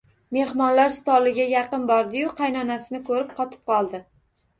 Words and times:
Mehmonlar 0.35 0.93
stoliga 0.99 1.45
yaqin 1.51 1.85
bordi-yu, 1.91 2.31
qaynonasini 2.39 3.03
koʻrib 3.11 3.37
qotib 3.41 3.63
qoldi 3.73 4.01